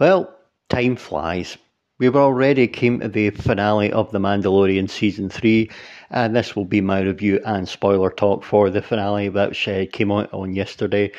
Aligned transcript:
Well, 0.00 0.34
time 0.70 0.96
flies. 0.96 1.58
We 1.98 2.06
have 2.06 2.16
already 2.16 2.66
came 2.66 3.00
to 3.00 3.08
the 3.08 3.28
finale 3.28 3.92
of 3.92 4.10
The 4.10 4.18
Mandalorian 4.18 4.88
Season 4.88 5.28
3, 5.28 5.70
and 6.10 6.34
this 6.34 6.56
will 6.56 6.64
be 6.64 6.80
my 6.80 7.00
review 7.02 7.40
and 7.44 7.68
spoiler 7.68 8.10
talk 8.10 8.42
for 8.42 8.70
the 8.70 8.80
finale, 8.80 9.28
which 9.28 9.68
uh, 9.68 9.84
came 9.92 10.10
out 10.10 10.32
on 10.32 10.54
yesterday. 10.54 11.12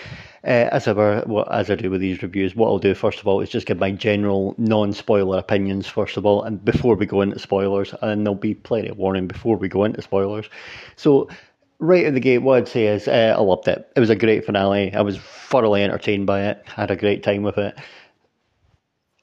Uh, 0.44 0.68
as 0.72 0.88
ever, 0.88 1.22
what, 1.28 1.50
as 1.54 1.70
I 1.70 1.76
do 1.76 1.92
with 1.92 2.02
these 2.02 2.24
reviews, 2.24 2.56
what 2.56 2.68
I'll 2.68 2.80
do 2.80 2.96
first 2.96 3.20
of 3.20 3.28
all 3.28 3.42
is 3.42 3.50
just 3.50 3.68
give 3.68 3.78
my 3.78 3.92
general 3.92 4.56
non-spoiler 4.58 5.38
opinions 5.38 5.88
first 5.88 6.18
of 6.18 6.26
all, 6.26 6.42
and 6.42 6.66
before 6.66 6.96
we 6.96 7.06
go 7.06 7.22
into 7.22 7.38
spoilers, 7.38 7.94
and 8.02 8.26
there'll 8.26 8.36
be 8.36 8.56
plenty 8.56 8.90
of 8.90 8.98
warning 8.98 9.28
before 9.28 9.56
we 9.56 9.70
go 9.70 9.84
into 9.84 10.02
spoilers. 10.02 10.50
So, 10.96 11.30
right 11.80 12.06
at 12.06 12.16
the 12.16 12.20
gate, 12.20 12.40
what 12.40 12.58
I'd 12.58 12.68
say 12.68 12.88
is 12.88 13.08
uh, 13.08 13.36
I 13.38 13.42
loved 13.42 13.68
it. 13.68 13.88
It 13.96 14.00
was 14.00 14.10
a 14.10 14.16
great 14.16 14.46
finale. 14.46 14.94
I 14.94 15.02
was 15.02 15.20
thoroughly 15.20 15.84
entertained 15.84 16.26
by 16.26 16.48
it. 16.48 16.64
Had 16.66 16.92
a 16.92 16.96
great 16.96 17.22
time 17.24 17.44
with 17.44 17.60
it. 17.60 17.78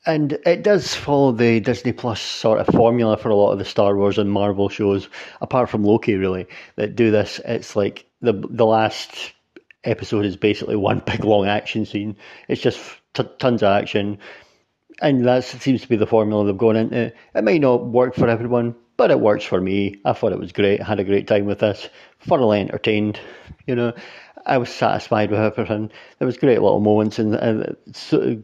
And 0.06 0.38
it 0.46 0.62
does 0.62 0.95
follow 0.95 1.32
the 1.32 1.60
Disney 1.60 1.92
Plus 1.92 2.20
sort 2.20 2.59
of 2.59 2.74
formula 2.74 3.16
for 3.18 3.28
a 3.28 3.34
lot 3.34 3.52
of 3.52 3.59
the 3.59 3.64
Star 3.66 3.96
Wars 3.96 4.16
and 4.16 4.32
Marvel 4.32 4.68
shows, 4.70 5.09
apart 5.42 5.68
from 5.68 5.84
Loki, 5.84 6.14
really, 6.14 6.46
that 6.76 6.96
do 6.96 7.10
this. 7.10 7.38
It's 7.45 7.76
like 7.76 8.06
the 8.23 8.32
the 8.32 8.64
last 8.64 9.32
episode 9.84 10.24
is 10.24 10.36
basically 10.36 10.76
one 10.90 11.02
big 11.04 11.24
long 11.24 11.46
action 11.46 11.84
scene. 11.84 12.16
It's 12.48 12.62
just 12.62 12.80
t- 13.12 13.24
tons 13.38 13.62
of 13.62 13.68
action, 13.68 14.18
and 15.02 15.24
that 15.26 15.45
seems 15.45 15.82
to 15.82 15.88
be 15.88 15.96
the 15.96 16.06
formula 16.06 16.46
they've 16.46 16.56
gone 16.56 16.76
into. 16.76 17.12
It 17.34 17.45
might 17.45 17.60
not 17.60 17.87
work 17.87 18.14
for 18.14 18.28
everyone, 18.28 18.74
but 18.96 19.10
it 19.10 19.20
works 19.20 19.45
for 19.45 19.60
me. 19.60 20.01
I 20.06 20.14
thought 20.14 20.32
it 20.32 20.38
was 20.38 20.52
great. 20.52 20.80
I 20.80 20.84
had 20.84 21.01
a 21.01 21.04
great 21.04 21.26
time 21.26 21.45
with 21.45 21.59
this. 21.59 21.90
Thoroughly 22.20 22.60
entertained. 22.60 23.19
You 23.66 23.74
know, 23.74 23.92
I 24.47 24.59
was 24.59 24.70
satisfied 24.70 25.30
with 25.30 25.41
everything. 25.41 25.91
There 26.19 26.27
was 26.27 26.37
great 26.37 26.60
little 26.60 26.80
moments 26.80 27.19
and, 27.19 27.34
and 27.34 27.77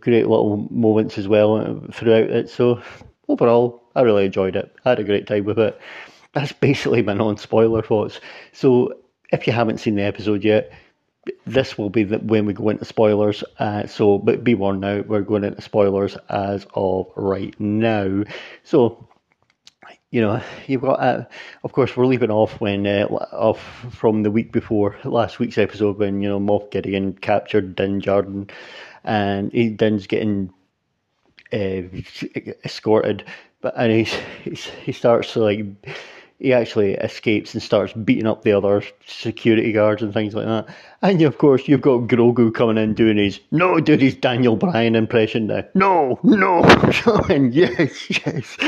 great 0.00 0.26
little 0.26 0.68
moments 0.70 1.18
as 1.18 1.28
well 1.28 1.82
throughout 1.92 2.30
it. 2.30 2.50
So 2.50 2.82
overall, 3.28 3.82
I 3.94 4.02
really 4.02 4.26
enjoyed 4.26 4.56
it. 4.56 4.74
I 4.84 4.90
had 4.90 5.00
a 5.00 5.04
great 5.04 5.26
time 5.26 5.44
with 5.44 5.58
it. 5.58 5.80
That's 6.32 6.52
basically 6.52 7.02
my 7.02 7.14
non-spoiler 7.14 7.82
thoughts. 7.82 8.20
So 8.52 8.94
if 9.32 9.46
you 9.46 9.52
haven't 9.52 9.78
seen 9.78 9.96
the 9.96 10.02
episode 10.02 10.44
yet, 10.44 10.70
this 11.46 11.76
will 11.76 11.90
be 11.90 12.04
the, 12.04 12.18
when 12.18 12.46
we 12.46 12.52
go 12.52 12.68
into 12.68 12.84
spoilers. 12.84 13.42
Uh, 13.58 13.86
so, 13.86 14.18
but 14.18 14.44
be 14.44 14.54
warned 14.54 14.80
now, 14.80 15.00
we're 15.00 15.22
going 15.22 15.44
into 15.44 15.60
spoilers 15.62 16.16
as 16.28 16.66
of 16.74 17.10
right 17.16 17.58
now. 17.58 18.22
So 18.62 19.05
you 20.10 20.20
know, 20.20 20.40
you've 20.66 20.82
got, 20.82 21.00
uh, 21.00 21.24
of 21.64 21.72
course, 21.72 21.96
we're 21.96 22.06
leaving 22.06 22.30
off 22.30 22.60
when 22.60 22.86
uh, 22.86 23.06
off 23.06 23.60
from 23.90 24.22
the 24.22 24.30
week 24.30 24.52
before 24.52 24.96
last 25.04 25.38
week's 25.38 25.58
episode 25.58 25.98
when 25.98 26.22
you 26.22 26.28
know 26.28 26.40
Moff 26.40 26.70
Gideon 26.70 27.14
captured 27.14 27.74
Din 27.74 28.00
Djarin, 28.00 28.50
and 29.04 29.52
he, 29.52 29.68
Din's 29.68 30.06
getting 30.06 30.52
uh, 31.52 31.82
escorted, 32.64 33.24
but 33.60 33.74
and 33.76 33.92
he's, 33.92 34.14
he's 34.44 34.64
he 34.64 34.92
starts 34.92 35.32
to 35.32 35.40
like 35.40 35.66
he 36.38 36.52
actually 36.52 36.92
escapes 36.94 37.54
and 37.54 37.62
starts 37.62 37.94
beating 37.94 38.26
up 38.26 38.42
the 38.42 38.52
other 38.52 38.82
security 39.06 39.72
guards 39.72 40.02
and 40.02 40.12
things 40.12 40.34
like 40.34 40.44
that. 40.44 40.66
And 41.00 41.22
of 41.22 41.38
course, 41.38 41.66
you've 41.66 41.80
got 41.80 42.08
Grogu 42.08 42.52
coming 42.52 42.76
in 42.76 42.94
doing 42.94 43.16
his 43.16 43.40
no, 43.50 43.80
doing 43.80 44.00
his 44.00 44.14
Daniel 44.14 44.54
Bryan 44.56 44.94
impression 44.96 45.46
now. 45.46 45.64
No, 45.74 46.20
no, 46.22 46.62
and 47.30 47.54
yes, 47.54 48.26
yes. 48.26 48.58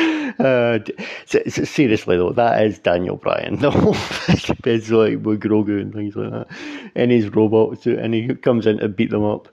Uh, 0.41 0.79
seriously 1.27 2.17
though, 2.17 2.33
that 2.33 2.65
is 2.65 2.79
Daniel 2.79 3.17
Bryan. 3.17 3.59
No, 3.69 3.73
it's 4.65 4.91
like 4.91 5.19
with 5.25 5.41
Grogu 5.41 5.81
and 5.81 5.93
things 5.93 6.17
like 6.17 6.31
that, 6.31 6.47
and 6.95 7.11
his 7.11 7.29
robot 7.29 7.83
suit, 7.83 7.99
and 7.99 8.15
he 8.15 8.35
comes 8.35 8.67
in 8.67 8.79
to 8.79 8.89
beat 8.89 9.11
them 9.11 9.25
up. 9.25 9.49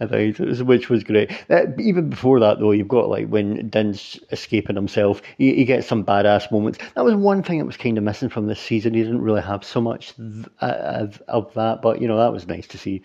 Which 0.00 0.88
was 0.88 1.04
great. 1.04 1.30
Uh, 1.50 1.66
even 1.78 2.08
before 2.08 2.40
that, 2.40 2.58
though, 2.58 2.70
you've 2.70 2.88
got 2.88 3.08
like 3.08 3.28
when 3.28 3.68
Din's 3.68 4.18
escaping 4.30 4.76
himself, 4.76 5.20
he, 5.36 5.54
he 5.54 5.64
gets 5.64 5.86
some 5.86 6.04
badass 6.04 6.50
moments. 6.50 6.78
That 6.94 7.04
was 7.04 7.14
one 7.14 7.42
thing 7.42 7.58
that 7.58 7.66
was 7.66 7.76
kind 7.76 7.98
of 7.98 8.04
missing 8.04 8.30
from 8.30 8.46
this 8.46 8.60
season. 8.60 8.94
He 8.94 9.02
didn't 9.02 9.20
really 9.20 9.42
have 9.42 9.62
so 9.62 9.80
much 9.80 10.14
th- 10.16 10.46
uh, 10.60 11.08
of 11.28 11.52
that, 11.54 11.82
but 11.82 12.00
you 12.00 12.08
know 12.08 12.16
that 12.16 12.32
was 12.32 12.46
nice 12.46 12.66
to 12.68 12.78
see 12.78 13.02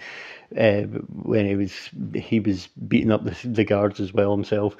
uh, 0.57 0.81
when 0.81 1.45
he 1.45 1.55
was 1.55 1.89
he 2.13 2.39
was 2.39 2.67
beating 2.87 3.11
up 3.11 3.23
the, 3.23 3.35
the 3.47 3.65
guards 3.65 3.99
as 3.99 4.13
well 4.13 4.31
himself 4.31 4.77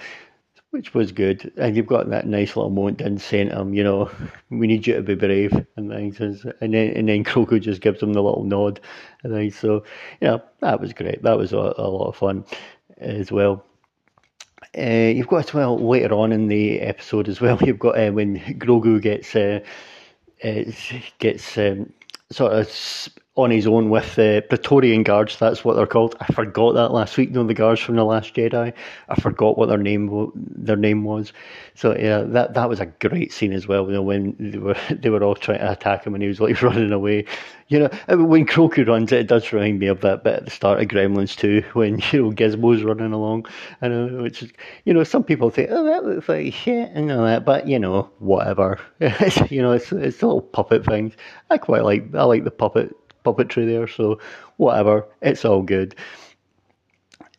which 0.76 0.94
was 0.94 1.14
good. 1.14 1.54
And 1.56 1.74
you've 1.74 1.88
got 1.88 2.10
that 2.10 2.28
nice 2.28 2.58
little 2.58 2.70
moment 2.70 3.00
in 3.00 3.18
saying 3.18 3.48
to 3.48 3.62
him, 3.62 3.74
you 3.74 3.82
know, 3.82 4.12
we 4.50 4.68
need 4.68 4.86
you 4.86 4.96
to 4.96 5.02
be 5.02 5.16
brave 5.16 5.54
and 5.78 5.90
things. 5.90 6.20
And 6.20 6.74
then 6.74 6.90
and 6.98 7.08
then 7.08 7.24
Grogu 7.30 7.62
just 7.62 7.80
gives 7.80 8.04
him 8.04 8.12
the 8.12 8.22
little 8.22 8.44
nod 8.44 8.82
and 9.24 9.34
things. 9.34 9.58
So, 9.58 9.86
yeah, 10.20 10.40
that 10.60 10.82
was 10.82 10.92
great. 10.92 11.24
That 11.24 11.38
was 11.38 11.54
a, 11.54 11.74
a 11.78 11.88
lot 11.88 12.10
of 12.10 12.18
fun 12.18 12.44
as 12.98 13.32
well. 13.32 13.64
Uh, 14.78 15.14
you've 15.16 15.30
got 15.30 15.54
well 15.54 15.78
later 15.78 16.14
on 16.14 16.34
in 16.34 16.50
the 16.50 16.82
episode 16.82 17.30
as 17.30 17.40
well. 17.40 17.58
You've 17.64 17.80
got 17.80 17.98
uh, 17.98 18.12
when 18.12 18.40
Grogu 18.60 19.02
gets 19.02 19.34
uh, 19.34 19.62
uh 20.44 20.64
gets 21.20 21.58
um, 21.58 21.94
sort 22.30 22.52
of 22.52 22.68
on 23.38 23.52
his 23.52 23.68
own 23.68 23.90
with 23.90 24.16
the 24.16 24.44
Praetorian 24.48 25.04
guards. 25.04 25.38
That's 25.38 25.66
what 25.66 25.76
they're 25.76 25.86
called. 25.86 26.16
I 26.22 26.32
forgot 26.32 26.74
that 26.76 26.94
last 26.94 27.18
week. 27.18 27.30
You 27.30 27.36
know 27.36 27.44
the 27.44 27.54
guards 27.54 27.82
from 27.82 27.96
the 27.98 28.06
Last 28.06 28.34
Jedi. 28.34 28.72
I 29.10 29.16
forgot 29.20 29.58
what 29.58 29.68
their 29.68 29.78
name 29.78 30.32
their 30.36 30.78
name 30.78 31.04
was. 31.04 31.34
So 31.74 31.98
yeah, 31.98 32.22
that 32.22 32.54
that 32.54 32.70
was 32.70 32.80
a 32.80 32.86
great 32.86 33.34
scene 33.34 33.52
as 33.52 33.68
well. 33.68 33.88
You 33.88 33.94
know 33.94 34.02
when 34.04 34.36
they 34.40 34.58
were 34.58 34.78
they 34.90 35.10
were 35.10 35.22
all 35.22 35.36
trying 35.36 35.60
to 35.60 35.72
attack 35.72 36.06
him 36.06 36.14
and 36.14 36.24
he 36.24 36.30
was 36.30 36.40
like 36.40 36.62
running 36.62 36.94
away. 36.94 37.26
You 37.68 37.80
know 37.80 37.90
when 38.26 38.46
Grogu 38.46 38.88
runs, 38.88 39.12
it 39.12 39.28
does 39.28 39.52
remind 39.52 39.80
me 39.80 39.88
of 39.88 40.00
that 40.02 40.24
bit 40.24 40.36
at 40.36 40.46
the 40.46 40.52
start 40.52 40.82
of 40.82 40.88
Gremlins 40.88 41.36
2 41.36 41.62
when 41.74 42.02
you 42.12 42.24
know 42.24 42.32
Gizmo's 42.32 42.84
running 42.84 43.12
along. 43.12 43.48
I 43.82 43.90
know 43.90 44.24
which 44.24 44.44
is 44.44 44.52
you 44.86 44.94
know 44.94 45.04
some 45.04 45.26
people 45.26 45.50
think 45.50 45.72
oh 45.72 45.84
that 45.84 46.06
looks 46.06 46.30
like 46.30 46.54
shit 46.54 46.90
and 46.94 47.12
all 47.12 47.26
that, 47.26 47.44
but 47.44 47.68
you 47.68 47.80
know 47.80 48.10
whatever. 48.20 48.80
you 49.50 49.62
know 49.62 49.74
it's 49.74 49.92
it's 49.92 50.24
little 50.24 50.42
puppet 50.42 50.86
things. 50.86 51.16
I 51.50 51.58
quite 51.58 51.84
like 51.84 52.16
I 52.16 52.24
like 52.24 52.46
the 52.46 52.52
puppet 52.52 52.96
puppetry 53.26 53.66
there, 53.66 53.88
so 53.88 54.20
whatever, 54.58 55.06
it's 55.22 55.44
all 55.44 55.62
good. 55.62 55.96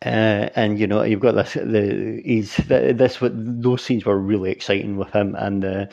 Uh, 0.05 0.49
and 0.55 0.77
you 0.77 0.85
know 0.85 1.01
you've 1.01 1.19
got 1.19 1.33
this 1.33 1.53
the 1.53 2.21
he's 2.23 2.55
this 2.67 3.19
what 3.19 3.31
those 3.33 3.81
scenes 3.81 4.05
were 4.05 4.17
really 4.17 4.51
exciting 4.51 4.95
with 4.95 5.11
him 5.11 5.33
and 5.35 5.63
the 5.63 5.89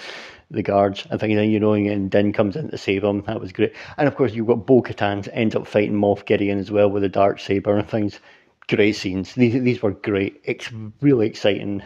the 0.50 0.62
guards 0.62 1.05
and 1.05 1.15
I 1.15 1.16
think 1.16 1.50
you 1.50 1.59
know 1.59 1.72
and 1.72 2.10
Din 2.10 2.32
comes 2.34 2.55
in 2.55 2.69
to 2.71 2.77
save 2.77 3.03
him. 3.03 3.22
That 3.27 3.41
was 3.41 3.53
great. 3.53 3.75
And 3.97 4.06
of 4.06 4.15
course 4.15 4.34
you've 4.34 4.47
got 4.47 4.66
Bo 4.66 4.82
Katan 4.82 5.27
ends 5.32 5.55
up 5.55 5.66
fighting 5.66 5.94
Moff 5.94 6.26
Gideon 6.26 6.59
as 6.59 6.71
well 6.71 6.91
with 6.91 7.03
the 7.03 7.09
dark 7.09 7.41
saber 7.41 7.78
and 7.78 7.88
things. 7.88 8.21
Great 8.69 8.97
scenes. 8.97 9.34
These 9.34 9.62
these 9.62 9.82
were 9.82 9.93
great. 9.93 10.38
It's 10.44 10.71
really 11.00 11.26
exciting. 11.26 11.82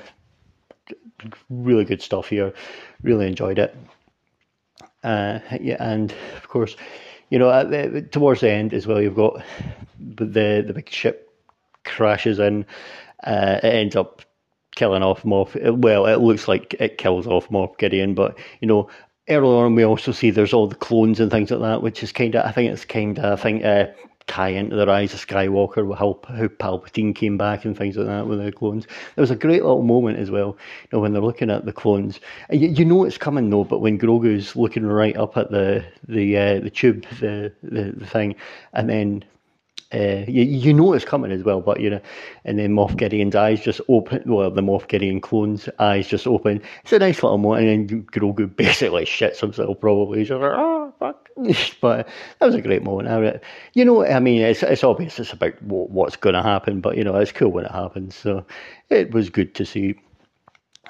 Really 1.48 1.84
good 1.84 2.02
stuff 2.02 2.28
here. 2.28 2.52
Really 3.02 3.28
enjoyed 3.28 3.60
it. 3.60 3.76
Uh, 5.04 5.38
yeah 5.60 5.76
and 5.78 6.12
of 6.36 6.48
course 6.48 6.76
you 7.30 7.38
know, 7.38 7.64
the, 7.64 8.02
towards 8.02 8.40
the 8.40 8.50
end 8.50 8.72
as 8.74 8.86
well, 8.86 9.00
you've 9.00 9.14
got 9.14 9.42
the 9.98 10.64
the 10.66 10.72
big 10.72 10.88
ship 10.88 11.30
crashes 11.84 12.38
in. 12.38 12.64
Uh, 13.24 13.58
it 13.62 13.74
ends 13.74 13.96
up 13.96 14.22
killing 14.76 15.02
off 15.02 15.22
Moff. 15.22 15.54
Well, 15.78 16.06
it 16.06 16.20
looks 16.20 16.48
like 16.48 16.74
it 16.78 16.98
kills 16.98 17.26
off 17.26 17.48
Moff 17.48 17.76
Gideon, 17.78 18.14
but 18.14 18.38
you 18.60 18.68
know, 18.68 18.88
earlier 19.28 19.64
on 19.64 19.74
we 19.74 19.84
also 19.84 20.12
see 20.12 20.30
there's 20.30 20.52
all 20.52 20.68
the 20.68 20.74
clones 20.74 21.20
and 21.20 21.30
things 21.30 21.50
like 21.50 21.60
that, 21.60 21.82
which 21.82 22.02
is 22.02 22.12
kind 22.12 22.34
of 22.34 22.46
I 22.46 22.52
think 22.52 22.72
it's 22.72 22.84
kind 22.84 23.18
of 23.18 23.38
I 23.38 23.42
think 23.42 23.64
uh, 23.64 23.86
tie 24.28 24.50
into 24.50 24.76
the 24.76 24.86
rise 24.86 25.14
of 25.14 25.26
Skywalker, 25.26 25.96
how 25.96 26.20
how 26.28 26.46
Palpatine 26.46 27.14
came 27.14 27.36
back 27.36 27.64
and 27.64 27.76
things 27.76 27.96
like 27.96 28.06
that 28.06 28.26
with 28.26 28.44
the 28.44 28.52
clones. 28.52 28.86
There 29.16 29.22
was 29.22 29.30
a 29.30 29.36
great 29.36 29.62
little 29.62 29.82
moment 29.82 30.18
as 30.18 30.30
well, 30.30 30.56
you 30.82 30.88
know, 30.92 31.00
when 31.00 31.12
they're 31.12 31.22
looking 31.22 31.50
at 31.50 31.64
the 31.64 31.72
clones. 31.72 32.20
You, 32.50 32.68
you 32.68 32.84
know 32.84 33.04
it's 33.04 33.18
coming 33.18 33.50
though, 33.50 33.64
but 33.64 33.80
when 33.80 33.98
Grogu's 33.98 34.54
looking 34.54 34.86
right 34.86 35.16
up 35.16 35.36
at 35.36 35.50
the 35.50 35.84
the 36.06 36.36
uh, 36.36 36.60
the 36.60 36.70
tube, 36.70 37.04
the, 37.18 37.52
the 37.62 37.92
the 37.96 38.06
thing, 38.06 38.36
and 38.74 38.88
then 38.88 39.24
uh, 39.94 40.24
you, 40.28 40.42
you 40.42 40.74
know 40.74 40.92
it's 40.92 41.04
coming 41.04 41.32
as 41.32 41.42
well, 41.42 41.62
but 41.62 41.80
you 41.80 41.88
know, 41.88 42.00
and 42.44 42.58
then 42.58 42.74
Moff 42.74 42.96
Gideon's 42.96 43.34
eyes 43.34 43.60
just 43.60 43.80
open. 43.88 44.22
Well, 44.26 44.50
the 44.50 44.60
Moff 44.60 44.86
Gideon 44.88 45.20
clone's 45.20 45.68
eyes 45.78 46.06
just 46.06 46.26
open. 46.26 46.60
It's 46.82 46.92
a 46.92 46.98
nice 46.98 47.22
little 47.22 47.38
moment, 47.38 47.66
and 47.66 47.88
then 47.88 48.02
Grogu 48.04 48.54
basically 48.56 49.06
shits 49.06 49.40
himself. 49.40 49.80
Probably, 49.80 50.18
he's 50.18 50.30
like, 50.30 50.40
oh 50.42 50.92
fuck. 50.98 51.30
but 51.80 52.06
that 52.38 52.46
was 52.46 52.54
a 52.54 52.60
great 52.60 52.82
moment. 52.82 53.08
I, 53.08 53.40
you 53.72 53.84
know, 53.84 54.04
I 54.04 54.20
mean, 54.20 54.42
it's 54.42 54.62
it's 54.62 54.84
obvious 54.84 55.18
it's 55.18 55.32
about 55.32 55.60
what, 55.62 55.90
what's 55.90 56.16
going 56.16 56.34
to 56.34 56.42
happen, 56.42 56.82
but 56.82 56.98
you 56.98 57.04
know, 57.04 57.16
it's 57.16 57.32
cool 57.32 57.50
when 57.50 57.64
it 57.64 57.72
happens. 57.72 58.14
So 58.14 58.44
it 58.90 59.12
was 59.12 59.30
good 59.30 59.54
to 59.54 59.64
see. 59.64 59.94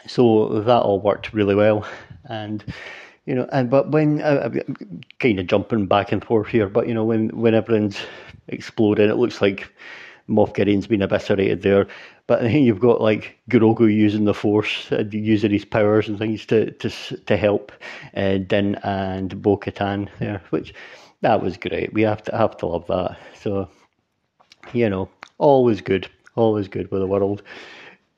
So 0.09 0.61
that 0.61 0.83
all 0.83 1.01
worked 1.01 1.33
really 1.33 1.55
well, 1.55 1.87
and 2.25 2.65
you 3.29 3.35
know, 3.35 3.47
and 3.53 3.69
but 3.69 3.91
when 3.91 4.23
uh, 4.23 4.49
kind 5.19 5.39
of 5.39 5.47
jumping 5.47 5.85
back 5.87 6.13
and 6.13 6.25
forth 6.25 6.49
here, 6.49 6.67
but 6.67 6.89
you 6.89 6.95
know, 6.95 7.05
when 7.05 7.29
when 7.29 7.55
everyone's 7.55 7.99
exploding, 8.49 9.11
it 9.11 9.19
looks 9.19 9.43
like 9.43 9.71
Moff 10.31 10.55
Gideon's 10.55 10.87
been 10.87 11.03
eviscerated 11.03 11.61
there. 11.61 11.87
But 12.27 12.41
then 12.41 12.63
you've 12.63 12.81
got 12.81 13.03
like 13.03 13.37
Grogu 13.51 13.95
using 13.95 14.25
the 14.25 14.33
Force, 14.33 14.91
uh, 14.93 15.05
using 15.11 15.51
his 15.51 15.67
powers 15.67 16.09
and 16.09 16.19
things 16.19 16.47
to 16.47 16.71
to 16.71 16.89
to 17.27 17.37
help 17.37 17.71
uh, 18.17 18.39
Din 18.39 18.77
and 18.77 19.43
Bo 19.43 19.59
Katan 19.59 20.09
there, 20.21 20.41
which 20.49 20.73
that 21.21 21.43
was 21.43 21.59
great. 21.59 21.93
We 21.93 22.01
have 22.03 22.23
to 22.25 22.37
have 22.37 22.57
to 22.59 22.67
love 22.67 22.87
that. 22.87 23.19
So, 23.39 23.69
you 24.73 24.89
know, 24.89 25.11
always 25.37 25.83
good, 25.83 26.09
always 26.35 26.67
good 26.67 26.91
with 26.91 27.03
the 27.03 27.07
world. 27.07 27.43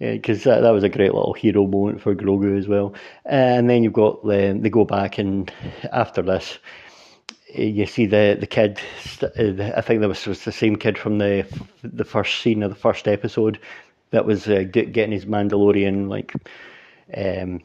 Because 0.00 0.44
that, 0.44 0.62
that 0.62 0.70
was 0.70 0.82
a 0.82 0.88
great 0.88 1.14
little 1.14 1.34
hero 1.34 1.66
moment 1.66 2.00
for 2.00 2.14
Grogu 2.14 2.58
as 2.58 2.66
well. 2.66 2.94
And 3.26 3.68
then 3.70 3.84
you've 3.84 3.92
got 3.92 4.24
the, 4.24 4.58
they 4.58 4.70
go 4.70 4.84
back 4.84 5.18
and 5.18 5.52
after 5.92 6.22
this, 6.22 6.58
you 7.54 7.84
see 7.86 8.06
the 8.06 8.36
the 8.38 8.46
kid. 8.46 8.80
I 9.22 9.80
think 9.80 10.00
that 10.00 10.08
was, 10.08 10.24
was 10.26 10.44
the 10.44 10.52
same 10.52 10.76
kid 10.76 10.96
from 10.96 11.18
the 11.18 11.44
the 11.82 12.04
first 12.04 12.40
scene 12.40 12.62
of 12.62 12.70
the 12.70 12.76
first 12.76 13.08
episode 13.08 13.58
that 14.10 14.24
was 14.24 14.48
uh, 14.48 14.64
getting 14.70 15.12
his 15.12 15.24
Mandalorian 15.24 16.08
like 16.08 16.32
um, 17.16 17.60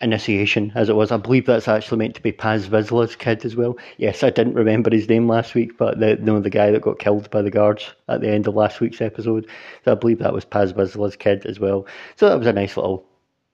initiation, 0.00 0.72
as 0.74 0.88
it 0.88 0.96
was. 0.96 1.10
I 1.10 1.16
believe 1.16 1.46
that's 1.46 1.68
actually 1.68 1.98
meant 1.98 2.14
to 2.14 2.22
be 2.22 2.32
Paz 2.32 2.68
Vizsla's 2.68 3.16
kid 3.16 3.44
as 3.44 3.56
well. 3.56 3.76
Yes, 3.96 4.22
I 4.22 4.30
didn't 4.30 4.54
remember 4.54 4.90
his 4.90 5.08
name 5.08 5.28
last 5.28 5.54
week, 5.54 5.76
but 5.76 5.98
the 5.98 6.10
you 6.10 6.24
know, 6.24 6.40
the 6.40 6.50
guy 6.50 6.70
that 6.70 6.82
got 6.82 6.98
killed 6.98 7.30
by 7.30 7.42
the 7.42 7.50
guards 7.50 7.92
at 8.08 8.20
the 8.20 8.30
end 8.30 8.46
of 8.46 8.54
last 8.54 8.80
week's 8.80 9.00
episode. 9.00 9.46
So 9.84 9.92
I 9.92 9.94
believe 9.94 10.20
that 10.20 10.32
was 10.32 10.44
Paz 10.44 10.72
Vizsla's 10.72 11.16
kid 11.16 11.46
as 11.46 11.58
well. 11.58 11.86
So 12.16 12.28
that 12.28 12.38
was 12.38 12.46
a 12.46 12.52
nice 12.52 12.76
little 12.76 13.04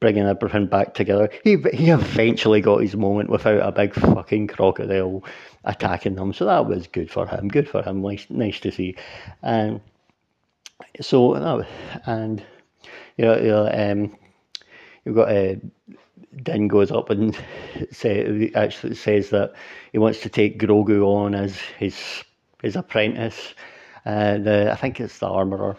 bringing 0.01 0.27
everything 0.27 0.67
back 0.67 0.93
together. 0.95 1.31
He 1.45 1.57
he 1.73 1.91
eventually 1.91 2.61
got 2.61 2.83
his 2.83 2.95
moment 2.95 3.31
without 3.31 3.67
a 3.67 3.73
big 3.73 3.95
fucking 3.95 4.49
crocodile 4.49 5.25
attacking 5.65 6.17
them. 6.17 6.35
So 6.35 6.45
that 6.45 6.67
was 6.67 6.87
good 6.89 7.11
for 7.11 7.27
him. 7.27 7.49
Good 7.49 7.69
for 7.69 7.83
him. 7.83 8.03
Nice 8.03 8.27
nice 8.29 8.61
to 8.61 8.71
see. 8.71 8.97
And 9.43 9.81
so 11.01 11.35
and 12.05 12.45
you 13.17 13.25
know, 13.25 13.37
you 13.37 13.49
know 13.49 13.71
um, 13.73 14.17
you've 15.05 15.17
got 15.17 15.31
a. 15.31 15.53
Uh, 15.53 15.97
Din 16.43 16.69
goes 16.69 16.91
up 16.91 17.11
and 17.11 17.37
say, 17.91 18.51
actually 18.55 18.95
says 18.95 19.31
that 19.31 19.55
he 19.93 19.99
wants 19.99 20.21
to 20.21 20.29
take 20.29 20.59
Grogu 20.59 21.05
on 21.05 21.35
as 21.35 21.59
his 21.79 22.25
his 22.63 22.77
apprentice. 22.77 23.55
And 24.05 24.47
uh, 24.47 24.71
I 24.73 24.77
think 24.77 25.01
it's 25.01 25.19
the 25.19 25.29
armorer. 25.29 25.77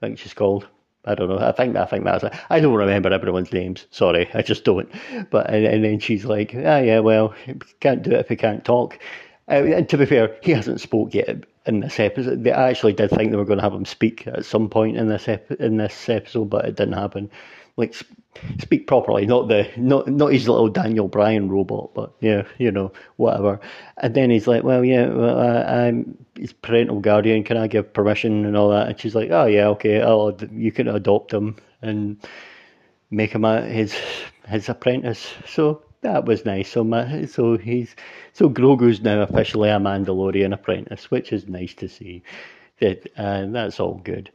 I 0.00 0.06
think 0.06 0.18
she's 0.18 0.34
called. 0.34 0.66
I 1.04 1.14
don't 1.14 1.28
know. 1.28 1.38
I 1.38 1.52
think 1.52 1.76
I 1.76 1.84
think 1.84 2.04
that's 2.04 2.24
it. 2.24 2.32
I 2.48 2.60
don't 2.60 2.74
remember 2.74 3.12
everyone's 3.12 3.52
names. 3.52 3.86
Sorry, 3.90 4.28
I 4.34 4.42
just 4.42 4.64
don't. 4.64 4.90
But 5.30 5.50
and, 5.50 5.64
and 5.66 5.84
then 5.84 5.98
she's 5.98 6.24
like, 6.24 6.54
ah, 6.54 6.78
yeah, 6.78 7.00
well, 7.00 7.34
can't 7.80 8.02
do 8.02 8.12
it 8.12 8.20
if 8.20 8.28
he 8.28 8.36
can't 8.36 8.64
talk. 8.64 8.98
Uh, 9.48 9.64
and 9.64 9.88
to 9.88 9.98
be 9.98 10.06
fair, 10.06 10.36
he 10.42 10.52
hasn't 10.52 10.80
spoke 10.80 11.12
yet 11.14 11.44
in 11.66 11.80
this 11.80 11.98
episode. 11.98 12.44
They 12.44 12.52
actually 12.52 12.92
did 12.92 13.10
think 13.10 13.30
they 13.30 13.36
were 13.36 13.44
going 13.44 13.58
to 13.58 13.64
have 13.64 13.74
him 13.74 13.84
speak 13.84 14.26
at 14.28 14.44
some 14.44 14.68
point 14.68 14.96
in 14.96 15.08
this 15.08 15.26
in 15.28 15.76
this 15.76 16.08
episode, 16.08 16.50
but 16.50 16.64
it 16.64 16.76
didn't 16.76 16.94
happen 16.94 17.30
like 17.76 17.94
speak 18.60 18.86
properly, 18.86 19.26
not 19.26 19.48
the 19.48 19.68
not 19.76 20.08
not 20.08 20.32
his 20.32 20.48
little 20.48 20.68
Daniel 20.68 21.08
Bryan 21.08 21.50
robot, 21.50 21.90
but 21.94 22.12
yeah, 22.20 22.42
you 22.58 22.70
know, 22.70 22.92
whatever. 23.16 23.60
And 23.98 24.14
then 24.14 24.30
he's 24.30 24.46
like, 24.46 24.62
well, 24.64 24.84
yeah, 24.84 25.08
well, 25.08 25.38
I, 25.38 25.86
I'm 25.86 26.16
his 26.36 26.52
parental 26.52 27.00
guardian. 27.00 27.44
Can 27.44 27.56
I 27.56 27.66
give 27.66 27.92
permission 27.92 28.44
and 28.44 28.56
all 28.56 28.70
that? 28.70 28.88
And 28.88 29.00
she's 29.00 29.14
like, 29.14 29.30
oh 29.30 29.46
yeah, 29.46 29.68
okay, 29.68 30.02
I'll, 30.02 30.36
you 30.50 30.72
can 30.72 30.88
adopt 30.88 31.32
him 31.32 31.56
and 31.80 32.16
make 33.10 33.32
him 33.32 33.44
a, 33.44 33.62
his 33.62 33.94
his 34.48 34.68
apprentice. 34.68 35.32
So 35.46 35.82
that 36.02 36.24
was 36.24 36.44
nice. 36.44 36.70
So 36.70 36.84
my, 36.84 37.26
so 37.26 37.56
he's 37.56 37.94
so 38.32 38.48
Grogu's 38.50 39.00
now 39.00 39.22
officially 39.22 39.70
a 39.70 39.78
Mandalorian 39.78 40.52
apprentice, 40.52 41.10
which 41.10 41.32
is 41.32 41.48
nice 41.48 41.74
to 41.74 41.88
see. 41.88 42.22
That 42.80 43.10
and 43.16 43.54
that's 43.54 43.78
all 43.80 44.00
good. 44.02 44.30